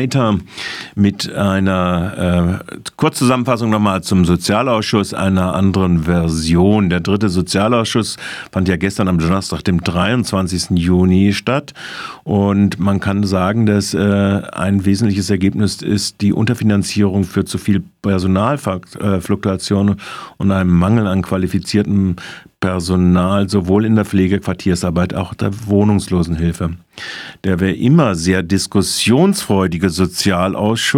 Hey, 0.00 0.06
Tom. 0.06 0.46
Mit 1.00 1.32
einer 1.32 2.60
äh, 2.70 2.80
Kurzzusammenfassung 2.96 3.70
nochmal 3.70 4.02
zum 4.02 4.24
Sozialausschuss, 4.24 5.14
einer 5.14 5.54
anderen 5.54 6.04
Version. 6.04 6.90
Der 6.90 7.00
dritte 7.00 7.30
Sozialausschuss 7.30 8.16
fand 8.52 8.68
ja 8.68 8.76
gestern 8.76 9.08
am 9.08 9.18
Donnerstag, 9.18 9.62
dem 9.62 9.82
23. 9.82 10.78
Juni 10.78 11.32
statt. 11.32 11.72
Und 12.22 12.78
man 12.78 13.00
kann 13.00 13.24
sagen, 13.24 13.66
dass 13.66 13.94
äh, 13.94 14.42
ein 14.52 14.84
wesentliches 14.84 15.30
Ergebnis 15.30 15.80
ist, 15.80 16.20
die 16.20 16.32
Unterfinanzierung 16.32 17.24
für 17.24 17.44
zu 17.44 17.56
viel 17.56 17.82
Personalfluktuation 18.02 19.96
und 20.36 20.52
einem 20.52 20.70
Mangel 20.70 21.06
an 21.06 21.22
qualifiziertem 21.22 22.16
Personal 22.60 23.48
sowohl 23.48 23.86
in 23.86 23.96
der 23.96 24.04
Pflege, 24.04 24.38
Quartiersarbeit, 24.38 25.14
auch 25.14 25.32
der 25.32 25.50
Wohnungslosenhilfe. 25.66 26.76
Der 27.42 27.58
wäre 27.58 27.72
immer 27.72 28.14
sehr 28.14 28.42
diskussionsfreudige 28.42 29.88
Sozialausschuss 29.88 30.89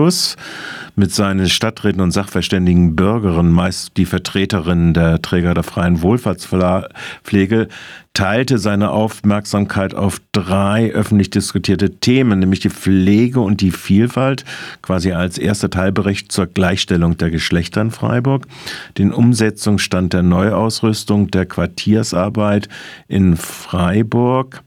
mit 0.94 1.12
seinen 1.12 1.48
Stadträten 1.48 2.00
und 2.00 2.10
sachverständigen 2.10 2.96
Bürgerinnen, 2.96 3.52
meist 3.52 3.96
die 3.96 4.06
Vertreterinnen 4.06 4.92
der 4.94 5.22
Träger 5.22 5.54
der 5.54 5.62
freien 5.62 6.02
Wohlfahrtspflege, 6.02 7.68
teilte 8.14 8.58
seine 8.58 8.90
Aufmerksamkeit 8.90 9.94
auf 9.94 10.20
drei 10.32 10.90
öffentlich 10.92 11.30
diskutierte 11.30 11.96
Themen, 11.96 12.40
nämlich 12.40 12.60
die 12.60 12.70
Pflege 12.70 13.40
und 13.40 13.60
die 13.62 13.70
Vielfalt, 13.70 14.44
quasi 14.82 15.12
als 15.12 15.38
erster 15.38 15.70
Teilbericht 15.70 16.30
zur 16.30 16.46
Gleichstellung 16.46 17.16
der 17.16 17.30
Geschlechter 17.30 17.80
in 17.80 17.90
Freiburg, 17.90 18.46
den 18.98 19.12
Umsetzungsstand 19.12 20.12
der 20.12 20.22
Neuausrüstung 20.22 21.30
der 21.30 21.46
Quartiersarbeit 21.46 22.68
in 23.08 23.36
Freiburg, 23.36 24.62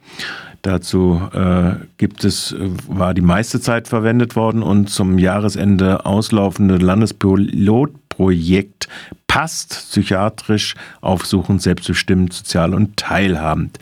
Dazu 0.66 1.22
äh, 1.32 1.76
gibt 1.98 2.24
es, 2.24 2.56
war 2.88 3.14
die 3.14 3.22
meiste 3.22 3.62
Zeit 3.62 3.88
verwendet 3.88 4.36
worden 4.36 4.64
und 4.64 4.90
zum 4.90 5.20
Jahresende 5.20 6.08
auslaufende 6.08 6.78
Landespilotprojekt 6.78 8.88
passt 9.28 9.90
psychiatrisch 9.92 10.74
aufsuchend, 11.02 11.62
selbstbestimmt, 11.62 12.34
sozial 12.34 12.74
und 12.74 12.98
teilhabend. 12.98 13.78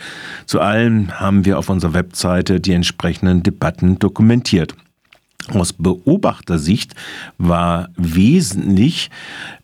Zu 0.46 0.60
allem 0.60 1.22
haben 1.22 1.46
wir 1.46 1.58
auf 1.58 1.70
unserer 1.70 1.94
Webseite 1.94 2.60
die 2.60 2.74
entsprechenden 2.74 3.44
Debatten 3.44 3.98
dokumentiert. 3.98 4.76
Aus 5.54 5.72
Beobachtersicht 5.72 6.96
war 7.38 7.92
wesentlich, 7.96 9.10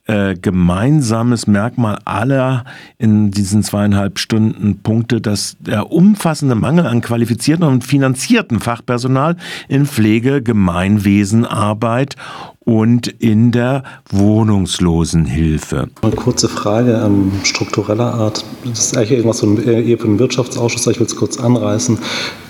äh, 0.10 0.34
gemeinsames 0.34 1.46
Merkmal 1.46 2.00
aller 2.04 2.66
in 2.98 3.30
diesen 3.30 3.62
zweieinhalb 3.62 4.18
Stunden 4.18 4.80
Punkte, 4.82 5.22
dass 5.22 5.56
der 5.60 5.92
umfassende 5.92 6.56
Mangel 6.56 6.88
an 6.88 7.02
qualifizierten 7.02 7.64
und 7.64 7.84
finanzierten 7.84 8.60
Fachpersonal 8.60 9.36
in 9.68 9.86
Pflege, 9.86 10.42
Gemeinwesen, 10.42 11.46
Arbeit 11.46 12.16
und 12.62 13.08
in 13.08 13.52
der 13.52 13.84
Wohnungslosenhilfe. 14.10 15.90
Eine 16.02 16.16
kurze 16.16 16.50
Frage 16.50 17.04
ähm, 17.06 17.32
struktureller 17.44 18.12
Art. 18.12 18.44
Das 18.66 18.80
ist 18.80 18.98
eigentlich 18.98 19.12
irgendwas 19.12 19.44
eher 19.44 19.98
für 20.00 20.08
den 20.08 20.18
Wirtschaftsausschuss, 20.18 20.88
ich 20.88 21.00
will 21.00 21.06
es 21.06 21.16
kurz 21.16 21.40
anreißen. 21.40 22.00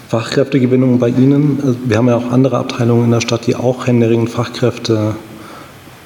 Fachkräftegewinnung 0.08 0.98
bei 0.98 1.10
Ihnen. 1.10 1.60
Also 1.62 1.78
wir 1.84 1.98
haben 1.98 2.08
ja 2.08 2.16
auch 2.16 2.32
andere 2.32 2.58
Abteilungen 2.58 3.06
in 3.06 3.12
der 3.12 3.22
Stadt, 3.22 3.48
die 3.48 3.58
auch 3.58 3.86
händeringend 3.86 4.30
Fachkräfte 4.30 5.16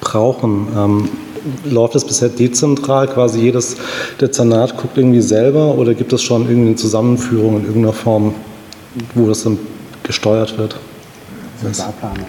brauchen. 0.00 0.66
Ähm, 0.76 1.08
läuft 1.64 1.94
das 1.94 2.06
bisher 2.06 2.28
dezentral? 2.28 3.08
Quasi 3.08 3.40
jedes 3.40 3.76
Dezernat 4.20 4.76
guckt 4.76 4.96
irgendwie 4.96 5.20
selber 5.20 5.74
oder 5.76 5.94
gibt 5.94 6.12
es 6.12 6.22
schon 6.22 6.42
irgendwie 6.48 6.68
eine 6.68 6.76
Zusammenführung 6.76 7.58
in 7.58 7.66
irgendeiner 7.66 7.92
Form, 7.92 8.34
wo 9.14 9.26
das 9.26 9.44
dann 9.44 9.58
gesteuert 10.02 10.56
wird? 10.58 10.76
Sozialplanung. 11.62 12.26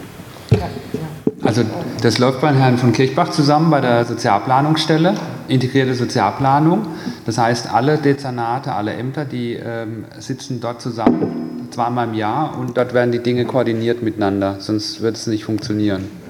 Also 1.42 1.62
das 2.02 2.18
läuft 2.18 2.40
bei 2.40 2.52
Herrn 2.52 2.78
von 2.78 2.92
Kirchbach 2.92 3.30
zusammen 3.30 3.70
bei 3.70 3.80
der 3.80 4.04
Sozialplanungsstelle, 4.04 5.14
integrierte 5.48 5.94
Sozialplanung. 5.94 6.86
Das 7.24 7.38
heißt, 7.38 7.72
alle 7.72 7.98
Dezernate, 7.98 8.72
alle 8.72 8.94
Ämter, 8.94 9.24
die 9.24 9.54
ähm, 9.54 10.06
sitzen 10.18 10.60
dort 10.60 10.80
zusammen, 10.80 11.68
zweimal 11.70 12.08
im 12.08 12.14
Jahr 12.14 12.58
und 12.58 12.76
dort 12.76 12.94
werden 12.94 13.12
die 13.12 13.20
Dinge 13.20 13.44
koordiniert 13.44 14.02
miteinander, 14.02 14.56
sonst 14.58 15.02
wird 15.02 15.16
es 15.16 15.26
nicht 15.26 15.44
funktionieren. 15.44 16.25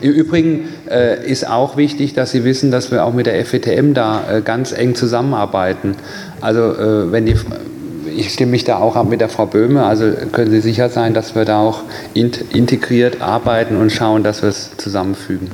Im 0.00 0.12
Übrigen 0.12 0.68
äh, 0.90 1.24
ist 1.26 1.48
auch 1.48 1.76
wichtig, 1.76 2.14
dass 2.14 2.30
Sie 2.30 2.44
wissen, 2.44 2.70
dass 2.70 2.90
wir 2.90 3.04
auch 3.04 3.12
mit 3.12 3.26
der 3.26 3.44
FETM 3.44 3.94
da 3.94 4.22
äh, 4.30 4.42
ganz 4.42 4.72
eng 4.72 4.94
zusammenarbeiten. 4.94 5.96
Also 6.40 6.60
äh, 6.60 7.12
wenn 7.12 7.26
die 7.26 7.36
ich 8.16 8.32
stimme 8.32 8.52
mich 8.52 8.64
da 8.64 8.78
auch 8.78 8.96
ab 8.96 9.08
mit 9.08 9.20
der 9.20 9.28
Frau 9.28 9.46
Böhme. 9.46 9.84
Also 9.84 10.10
können 10.32 10.50
Sie 10.50 10.60
sicher 10.60 10.88
sein, 10.88 11.12
dass 11.12 11.34
wir 11.34 11.44
da 11.44 11.60
auch 11.60 11.82
integriert 12.14 13.20
arbeiten 13.20 13.76
und 13.76 13.92
schauen, 13.92 14.22
dass 14.22 14.42
wir 14.42 14.48
es 14.48 14.76
zusammenfügen. 14.76 15.50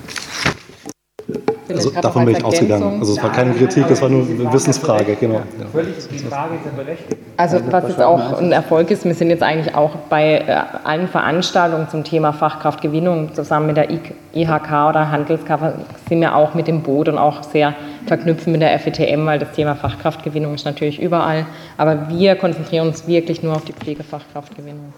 Also 1.86 2.00
davon 2.00 2.24
bin 2.24 2.36
ich 2.36 2.44
ausgegangen. 2.44 3.00
Also 3.00 3.14
es 3.14 3.22
war 3.22 3.32
keine 3.32 3.52
Kritik, 3.54 3.90
es 3.90 4.00
war 4.00 4.08
nur 4.08 4.24
eine 4.24 4.52
Wissensfrage. 4.52 5.16
Genau. 5.16 5.42
Völlig, 5.72 5.94
die 6.10 6.18
Frage 6.18 6.54
ist 6.56 6.64
ja 6.64 6.70
berechtigt. 6.76 7.16
Also 7.36 7.58
was 7.70 7.88
jetzt 7.88 8.00
auch 8.00 8.38
ein 8.38 8.52
Erfolg 8.52 8.90
ist, 8.90 9.04
wir 9.04 9.14
sind 9.14 9.30
jetzt 9.30 9.42
eigentlich 9.42 9.74
auch 9.74 9.96
bei 10.08 10.38
äh, 10.38 10.56
allen 10.84 11.08
Veranstaltungen 11.08 11.88
zum 11.88 12.04
Thema 12.04 12.32
Fachkraftgewinnung 12.32 13.34
zusammen 13.34 13.66
mit 13.66 13.76
der 13.76 13.90
IHK 13.90 14.88
oder 14.88 15.10
Handelskammer 15.10 15.74
sind 16.08 16.20
wir 16.20 16.36
auch 16.36 16.54
mit 16.54 16.68
dem 16.68 16.82
Boot 16.82 17.08
und 17.08 17.18
auch 17.18 17.42
sehr 17.42 17.74
verknüpfen 18.06 18.52
mit 18.52 18.62
der 18.62 18.78
FETM, 18.78 19.26
weil 19.26 19.38
das 19.38 19.52
Thema 19.52 19.74
Fachkraftgewinnung 19.74 20.54
ist 20.54 20.64
natürlich 20.64 21.00
überall. 21.00 21.46
Aber 21.78 22.08
wir 22.08 22.36
konzentrieren 22.36 22.88
uns 22.88 23.06
wirklich 23.06 23.42
nur 23.42 23.56
auf 23.56 23.64
die 23.64 23.72
Pflegefachkraftgewinnung. 23.72 24.92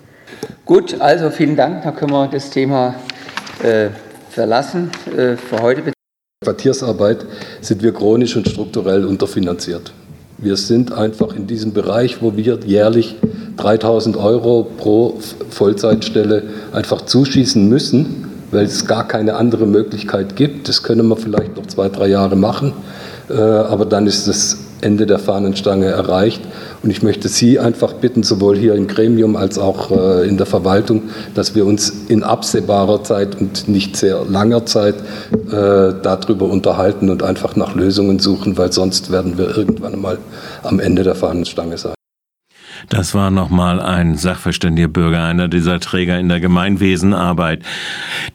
Gut, 0.64 1.00
also 1.00 1.30
vielen 1.30 1.56
Dank. 1.56 1.82
Da 1.82 1.92
können 1.92 2.12
wir 2.12 2.26
das 2.26 2.50
Thema 2.50 2.94
äh, 3.62 3.88
verlassen 4.30 4.90
äh, 5.16 5.36
für 5.36 5.62
heute. 5.62 5.93
Quartiersarbeit 6.44 7.24
sind 7.60 7.82
wir 7.82 7.92
chronisch 7.92 8.36
und 8.36 8.48
strukturell 8.48 9.04
unterfinanziert. 9.04 9.92
Wir 10.38 10.56
sind 10.56 10.92
einfach 10.92 11.34
in 11.34 11.46
diesem 11.46 11.72
Bereich, 11.72 12.20
wo 12.20 12.36
wir 12.36 12.58
jährlich 12.66 13.16
3000 13.56 14.16
Euro 14.16 14.68
pro 14.76 15.18
Vollzeitstelle 15.48 16.42
einfach 16.72 17.02
zuschießen 17.02 17.66
müssen, 17.68 18.28
weil 18.50 18.66
es 18.66 18.86
gar 18.86 19.08
keine 19.08 19.36
andere 19.36 19.66
Möglichkeit 19.66 20.36
gibt. 20.36 20.68
Das 20.68 20.82
können 20.82 21.08
wir 21.08 21.16
vielleicht 21.16 21.56
noch 21.56 21.66
zwei, 21.66 21.88
drei 21.88 22.08
Jahre 22.08 22.36
machen, 22.36 22.72
äh, 23.30 23.34
aber 23.34 23.86
dann 23.86 24.06
ist 24.06 24.28
das 24.28 24.58
Ende 24.84 25.06
der 25.06 25.18
Fahnenstange 25.18 25.86
erreicht. 25.86 26.42
Und 26.82 26.90
ich 26.90 27.02
möchte 27.02 27.28
Sie 27.28 27.58
einfach 27.58 27.94
bitten, 27.94 28.22
sowohl 28.22 28.56
hier 28.56 28.74
im 28.74 28.86
Gremium 28.86 29.36
als 29.36 29.58
auch 29.58 29.90
äh, 29.90 30.28
in 30.28 30.36
der 30.36 30.46
Verwaltung, 30.46 31.04
dass 31.34 31.54
wir 31.54 31.66
uns 31.66 31.90
in 32.08 32.22
absehbarer 32.22 33.02
Zeit 33.02 33.40
und 33.40 33.68
nicht 33.68 33.96
sehr 33.96 34.24
langer 34.28 34.66
Zeit 34.66 34.96
äh, 35.50 35.94
darüber 36.02 36.46
unterhalten 36.46 37.08
und 37.08 37.22
einfach 37.22 37.56
nach 37.56 37.74
Lösungen 37.74 38.18
suchen, 38.18 38.58
weil 38.58 38.72
sonst 38.72 39.10
werden 39.10 39.38
wir 39.38 39.56
irgendwann 39.56 40.00
mal 40.00 40.18
am 40.62 40.78
Ende 40.78 41.02
der 41.02 41.14
Fahnenstange 41.14 41.78
sein. 41.78 41.94
Das 42.88 43.14
war 43.14 43.30
nochmal 43.30 43.80
ein 43.80 44.16
sachverständiger 44.16 44.88
Bürger, 44.88 45.24
einer 45.24 45.48
dieser 45.48 45.80
Träger 45.80 46.18
in 46.18 46.28
der 46.28 46.40
Gemeinwesenarbeit. 46.40 47.62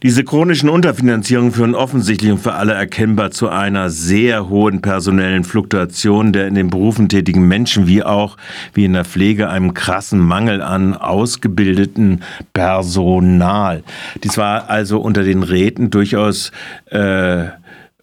Diese 0.04 0.24
chronischen 0.24 0.70
Unterfinanzierungen 0.70 1.52
führen 1.52 1.76
offensichtlich 1.76 2.32
und 2.32 2.40
für 2.40 2.54
alle 2.54 2.74
erkennbar 2.74 3.32
zu 3.32 3.50
einer 3.50 3.90
sehr 3.90 4.50
hohen 4.50 4.82
personellen 4.82 5.44
Fluktuation 5.44 6.34
der 6.34 6.48
in 6.48 6.56
den 6.56 6.70
Berufen 6.70 7.10
tätigen 7.10 7.48
Menschen, 7.48 7.88
wie 7.88 8.04
auch 8.04 8.38
wie 8.74 8.86
in 8.86 8.94
der 8.94 9.06
Pflege 9.06 9.50
einem 9.50 9.74
krassen 9.74 10.20
Mangel 10.20 10.62
an 10.62 10.96
ausgebildeten 10.96 12.22
Personal. 12.54 13.84
Dies 14.24 14.38
war 14.38 14.70
also 14.70 15.00
unter 15.00 15.24
den 15.24 15.44
Räten 15.44 15.90
durchaus 15.90 16.52
äh, 16.86 17.46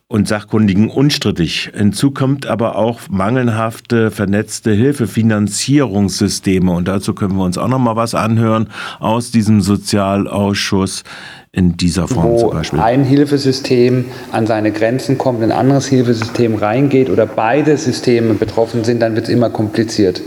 und 0.09 0.29
Sachkundigen 0.29 0.89
unstrittig. 0.89 1.73
Hinzu 1.75 2.13
kommt 2.13 2.47
aber 2.47 2.77
auch 2.77 3.01
mangelhafte 3.11 4.13
vernetzte 4.13 4.71
Hilfefinanzierungssysteme 4.71 6.71
und 6.71 6.87
dazu 6.87 7.13
können 7.13 7.37
wir 7.37 7.43
uns 7.43 7.59
auch 7.59 7.67
noch 7.67 7.81
mal 7.81 7.97
was 7.97 8.15
anhören 8.15 8.69
aus 9.01 9.33
diesem 9.33 9.61
Sozialausschuss 9.61 11.03
in 11.51 11.77
dieser 11.77 12.07
Form 12.07 12.31
Wo 12.31 12.39
zum 12.39 12.51
Beispiel. 12.51 12.79
ein 12.79 13.03
Hilfesystem 13.03 14.05
an 14.31 14.47
seine 14.47 14.71
Grenzen 14.71 15.19
kommt, 15.19 15.43
ein 15.43 15.51
anderes 15.51 15.87
Hilfesystem 15.87 16.55
reingeht 16.55 17.11
oder 17.11 17.27
beide 17.27 17.77
Systeme 17.77 18.35
betroffen 18.35 18.85
sind, 18.85 19.01
dann 19.01 19.17
wird 19.17 19.25
es 19.25 19.31
immer 19.31 19.51
kompliziert. 19.51 20.23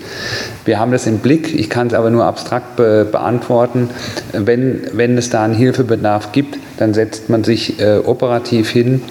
Wir 0.66 0.78
haben 0.78 0.92
das 0.92 1.08
im 1.08 1.20
Blick, 1.20 1.58
ich 1.58 1.70
kann 1.70 1.88
es 1.88 1.94
aber 1.94 2.10
nur 2.10 2.26
abstrakt 2.26 2.76
be 2.76 3.08
beantworten. 3.10 3.90
Wenn, 4.34 4.82
wenn 4.92 5.18
es 5.18 5.30
da 5.30 5.46
einen 5.46 5.54
Hilfebedarf 5.54 6.34
gibt, 6.34 6.60
dann 6.78 6.94
setzt 6.94 7.30
man 7.30 7.46
sich 7.46 7.80
äh, 7.80 8.00
operativ 8.00 8.70
hin 8.70 9.02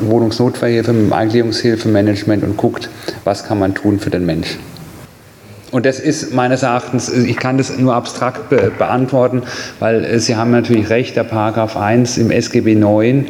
Wohnungsnotfallhilfe, 0.00 0.92
mit 0.92 1.06
dem 1.06 1.12
Eingliederungshilfemanagement 1.12 2.44
und 2.44 2.56
guckt, 2.56 2.88
was 3.24 3.44
kann 3.44 3.58
man 3.58 3.74
tun 3.74 3.98
für 3.98 4.10
den 4.10 4.26
Mensch. 4.26 4.58
Und 5.70 5.84
das 5.84 6.00
ist 6.00 6.32
meines 6.32 6.62
Erachtens, 6.62 7.10
ich 7.10 7.36
kann 7.36 7.58
das 7.58 7.76
nur 7.76 7.94
abstrakt 7.94 8.48
be 8.48 8.72
beantworten, 8.78 9.42
weil 9.80 10.02
äh, 10.04 10.18
Sie 10.18 10.34
haben 10.34 10.50
natürlich 10.50 10.88
recht, 10.88 11.14
der 11.16 11.24
Paragraph 11.24 11.76
1 11.76 12.16
im 12.16 12.30
SGB 12.30 12.74
9, 12.74 13.26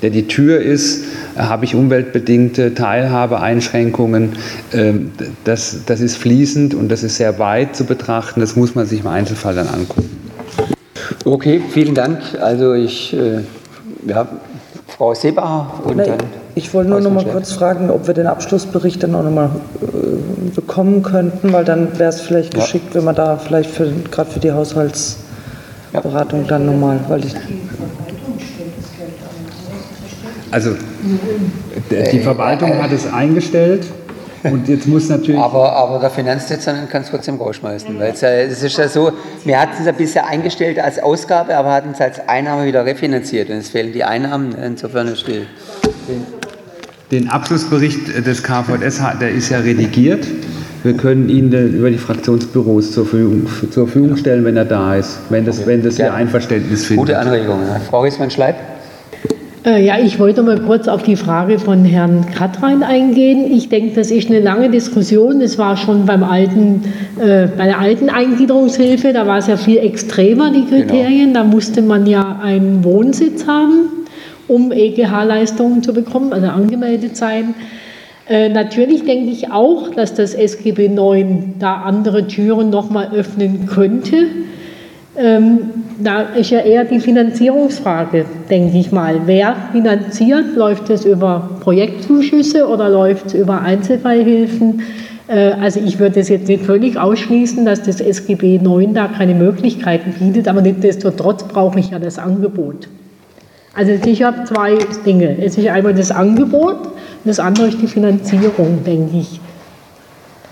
der 0.00 0.08
die 0.08 0.26
Tür 0.26 0.60
ist, 0.60 1.04
äh, 1.36 1.40
habe 1.40 1.66
ich 1.66 1.74
umweltbedingte 1.74 2.74
Teilhabeeinschränkungen. 2.74 4.30
Ähm, 4.72 5.10
das, 5.44 5.80
das 5.84 6.00
ist 6.00 6.16
fließend 6.16 6.74
und 6.74 6.88
das 6.88 7.02
ist 7.02 7.16
sehr 7.16 7.38
weit 7.38 7.76
zu 7.76 7.84
betrachten, 7.84 8.40
das 8.40 8.56
muss 8.56 8.74
man 8.74 8.86
sich 8.86 9.00
im 9.00 9.08
Einzelfall 9.08 9.54
dann 9.54 9.68
angucken. 9.68 10.08
Okay, 11.26 11.60
vielen 11.70 11.94
Dank. 11.94 12.20
Also 12.40 12.72
ich, 12.72 13.14
äh, 13.14 13.40
ja, 14.06 14.28
Frau 14.96 15.14
Seebacher 15.14 15.66
und 15.84 15.96
Nein, 15.96 16.06
dann. 16.06 16.18
Ich 16.54 16.72
wollte 16.74 16.90
nur 16.90 17.00
noch 17.00 17.10
mal 17.10 17.24
kurz 17.24 17.52
fragen, 17.52 17.90
ob 17.90 18.06
wir 18.06 18.14
den 18.14 18.26
Abschlussbericht 18.26 19.02
dann 19.02 19.14
auch 19.14 19.22
noch 19.22 19.30
mal 19.30 19.50
äh, 19.80 20.50
bekommen 20.54 21.02
könnten, 21.02 21.52
weil 21.52 21.64
dann 21.64 21.98
wäre 21.98 22.10
es 22.10 22.20
vielleicht 22.20 22.54
Ja. 22.54 22.60
geschickt, 22.60 22.94
wenn 22.94 23.04
man 23.04 23.14
da 23.14 23.36
vielleicht 23.38 23.70
für, 23.70 23.90
gerade 24.10 24.30
für 24.30 24.40
die 24.40 24.52
Haushaltsberatung 24.52 26.46
dann 26.46 26.66
nochmal, 26.66 27.00
weil 27.08 27.24
ich, 27.24 27.34
Also 30.50 30.72
die 32.12 32.20
Verwaltung 32.20 32.82
hat 32.82 32.92
es 32.92 33.10
eingestellt 33.10 33.86
und 34.44 34.68
jetzt 34.68 34.86
muss 34.86 35.08
natürlich... 35.08 35.40
Aber, 35.40 35.72
aber 35.72 35.98
der 35.98 36.10
Finanzdezernent 36.10 36.90
kann 36.90 37.02
es 37.02 37.10
trotzdem 37.10 37.36
rausschmeißen, 37.36 37.98
weil 37.98 38.12
es, 38.12 38.20
ja, 38.20 38.30
es 38.30 38.62
ist 38.62 38.76
ja 38.76 38.88
so, 38.88 39.12
wir 39.44 39.60
hatten 39.60 39.74
es 39.78 39.86
ja 39.86 39.92
bisher 39.92 40.26
eingestellt 40.26 40.78
als 40.78 40.98
Ausgabe, 40.98 41.56
aber 41.56 41.72
hatten 41.72 41.90
es 41.92 42.00
als 42.00 42.28
Einnahme 42.28 42.66
wieder 42.66 42.84
refinanziert 42.84 43.50
und 43.50 43.56
es 43.56 43.70
fehlen 43.70 43.92
die 43.92 44.04
Einnahmen, 44.04 44.54
insofern 44.54 45.08
ist 45.08 45.26
die, 45.26 45.46
Den 47.10 47.28
Abschlussbericht 47.28 48.26
des 48.26 48.42
KVS, 48.42 49.00
der 49.20 49.30
ist 49.30 49.50
ja 49.50 49.58
redigiert. 49.58 50.26
Wir 50.82 50.94
können 50.94 51.28
ihn 51.28 51.52
über 51.52 51.90
die 51.90 51.98
Fraktionsbüros 51.98 52.90
zur 52.90 53.06
Verfügung, 53.06 53.46
zur 53.70 53.86
Verfügung 53.86 54.16
stellen, 54.16 54.44
wenn 54.44 54.56
er 54.56 54.64
da 54.64 54.96
ist, 54.96 55.18
wenn 55.28 55.44
das, 55.44 55.64
wenn 55.64 55.82
das 55.82 55.96
Ihr 55.98 56.06
Gerne. 56.06 56.16
Einverständnis 56.16 56.86
findet. 56.86 57.06
gute 57.06 57.18
Anregung. 57.18 57.60
Ja. 57.68 57.78
Frau 57.88 58.00
Riesmann-Schleib? 58.00 58.56
Äh, 59.64 59.84
Ja, 59.84 59.98
ich 59.98 60.18
wollte 60.18 60.42
mal 60.42 60.58
kurz 60.60 60.88
auf 60.88 61.02
die 61.04 61.14
Frage 61.16 61.58
von 61.58 61.84
Herrn 61.84 62.26
Katrein 62.34 62.82
eingehen. 62.82 63.52
Ich 63.52 63.68
denke, 63.68 63.94
das 63.94 64.10
ist 64.10 64.28
eine 64.28 64.40
lange 64.40 64.70
Diskussion. 64.70 65.40
Es 65.40 65.56
war 65.56 65.76
schon 65.76 66.04
beim 66.04 66.24
alten, 66.24 66.82
äh, 67.20 67.46
bei 67.46 67.66
der 67.66 67.78
alten 67.78 68.10
Eingliederungshilfe, 68.10 69.12
da 69.12 69.26
war 69.26 69.38
es 69.38 69.46
ja 69.46 69.56
viel 69.56 69.78
extremer, 69.78 70.50
die 70.50 70.64
Kriterien. 70.64 71.32
Da 71.34 71.44
musste 71.44 71.80
man 71.82 72.06
ja 72.06 72.40
einen 72.42 72.82
Wohnsitz 72.82 73.46
haben, 73.46 73.88
um 74.48 74.72
EGH-Leistungen 74.72 75.82
zu 75.82 75.92
bekommen, 75.92 76.32
also 76.32 76.48
angemeldet 76.48 77.16
sein. 77.16 77.54
Äh, 78.28 78.48
natürlich 78.48 79.04
denke 79.04 79.30
ich 79.30 79.52
auch, 79.52 79.90
dass 79.90 80.14
das 80.14 80.34
SGB 80.34 80.86
IX 80.86 81.26
da 81.60 81.82
andere 81.82 82.26
Türen 82.26 82.70
nochmal 82.70 83.10
öffnen 83.14 83.66
könnte. 83.66 84.26
Ähm, 85.16 85.58
da 86.04 86.22
ist 86.22 86.50
ja 86.50 86.60
eher 86.60 86.84
die 86.84 87.00
Finanzierungsfrage, 87.00 88.24
denke 88.50 88.78
ich 88.78 88.92
mal. 88.92 89.20
Wer 89.26 89.56
finanziert? 89.72 90.56
Läuft 90.56 90.90
es 90.90 91.04
über 91.04 91.50
Projektzuschüsse 91.60 92.68
oder 92.68 92.88
läuft 92.88 93.26
es 93.26 93.34
über 93.34 93.60
Einzelfallhilfen? 93.60 94.82
Äh, 95.28 95.52
also 95.52 95.80
ich 95.80 95.98
würde 95.98 96.20
es 96.20 96.28
jetzt 96.28 96.48
nicht 96.48 96.64
völlig 96.64 96.98
ausschließen, 96.98 97.64
dass 97.64 97.82
das 97.82 98.00
SGB 98.00 98.56
IX 98.56 98.92
da 98.94 99.08
keine 99.08 99.34
Möglichkeiten 99.34 100.14
bietet, 100.18 100.48
aber 100.48 100.62
nichtsdestotrotz 100.62 101.44
brauche 101.44 101.80
ich 101.80 101.90
ja 101.90 101.98
das 101.98 102.18
Angebot. 102.18 102.88
Also 103.74 103.92
ich 104.04 104.22
habe 104.22 104.44
zwei 104.44 104.76
Dinge. 105.06 105.36
Es 105.42 105.56
ist 105.56 105.66
einmal 105.66 105.94
das 105.94 106.10
Angebot 106.10 106.92
das 107.24 107.38
andere 107.38 107.68
ist 107.68 107.80
die 107.80 107.86
Finanzierung, 107.86 108.82
denke 108.84 109.18
ich. 109.18 109.40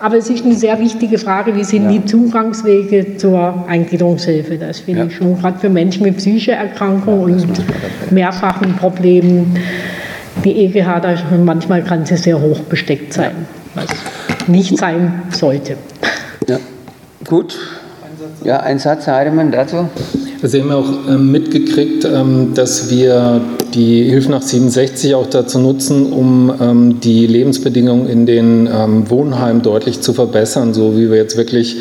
Aber 0.00 0.16
es 0.16 0.30
ist 0.30 0.46
eine 0.46 0.54
sehr 0.54 0.78
wichtige 0.80 1.18
Frage, 1.18 1.54
wie 1.54 1.62
sind 1.62 1.90
die 1.90 2.02
Zugangswege 2.06 3.18
zur 3.18 3.66
Eingliederungshilfe? 3.68 4.56
Das 4.56 4.80
finde 4.80 5.06
ich 5.06 5.16
schon 5.16 5.38
gerade 5.38 5.58
für 5.58 5.68
Menschen 5.68 6.04
mit 6.04 6.16
psychischer 6.16 6.54
Erkrankung 6.54 7.22
und 7.24 7.62
mehrfachen 8.10 8.76
Problemen. 8.76 9.58
Die 10.42 10.64
EGH, 10.64 11.00
da 11.02 11.14
manchmal 11.44 11.82
kann 11.82 12.06
sie 12.06 12.16
sehr 12.16 12.40
hoch 12.40 12.60
besteckt 12.60 13.12
sein, 13.12 13.32
was 13.74 13.88
nicht 14.46 14.78
sein 14.78 15.22
sollte. 15.30 15.76
Ja. 16.48 16.58
Gut. 17.26 17.58
Ja, 18.42 18.60
ein 18.60 18.78
Satz, 18.78 19.06
Herr 19.06 19.16
Heidemann, 19.16 19.52
dazu. 19.52 19.90
Sie 20.42 20.62
haben 20.62 20.70
ja 20.70 20.76
auch 20.76 20.90
ähm, 21.10 21.30
mitgekriegt, 21.30 22.06
ähm, 22.06 22.52
dass 22.54 22.90
wir 22.90 23.42
die 23.74 24.04
Hilfe 24.04 24.30
nach 24.30 24.42
67 24.42 25.14
auch 25.14 25.26
dazu 25.26 25.58
nutzen, 25.58 26.12
um 26.12 26.52
ähm, 26.60 27.00
die 27.00 27.26
Lebensbedingungen 27.26 28.08
in 28.08 28.26
den 28.26 28.68
ähm, 28.72 29.08
Wohnheimen 29.10 29.62
deutlich 29.62 30.00
zu 30.00 30.12
verbessern, 30.12 30.74
so 30.74 30.96
wie 30.96 31.10
wir 31.10 31.16
jetzt 31.16 31.36
wirklich 31.36 31.76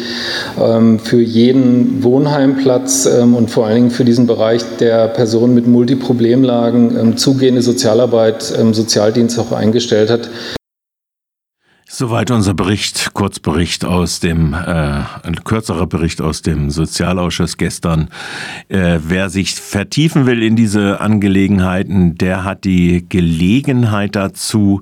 ähm, 0.60 1.00
für 1.00 1.22
jeden 1.22 2.04
Wohnheimplatz 2.04 3.06
ähm, 3.06 3.36
und 3.36 3.50
vor 3.50 3.66
allen 3.66 3.76
Dingen 3.76 3.92
für 3.92 4.06
diesen 4.06 4.28
Bereich 4.28 4.62
der 4.80 5.08
Personen 5.08 5.54
mit 5.56 5.68
Multiproblemlagen 5.68 6.98
ähm, 7.00 7.18
zugehende 7.18 7.62
Sozialarbeit, 7.62 8.54
ähm, 8.60 8.74
Sozialdienst 8.74 9.40
auch 9.40 9.52
eingestellt 9.52 10.10
hat. 10.10 10.30
Soweit 11.92 12.30
unser 12.30 12.54
Bericht, 12.54 13.16
Kurzbericht 13.16 13.84
aus 13.84 14.20
dem, 14.20 14.54
äh, 14.54 14.58
ein 15.24 15.44
kürzerer 15.44 15.88
Bericht 15.88 16.22
aus 16.22 16.44
dem 16.44 16.70
Sozialausschuss 16.70 17.58
gestern. 17.58 18.10
Äh, 18.68 19.00
wer 19.08 19.32
sich 19.32 19.56
vertiefen 19.56 20.28
will 20.28 20.44
in 20.44 20.56
diese 20.56 21.02
Angelegenheiten, 21.02 22.16
der 22.16 22.44
hat 22.44 22.64
die 22.64 23.10
Gelegenheit 23.10 24.16
dazu, 24.16 24.82